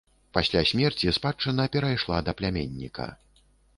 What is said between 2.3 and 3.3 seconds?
да пляменніка.